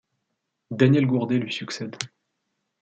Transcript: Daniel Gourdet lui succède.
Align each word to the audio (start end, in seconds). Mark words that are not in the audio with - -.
Daniel 0.71 1.05
Gourdet 1.05 1.37
lui 1.37 1.53
succède. 1.53 1.95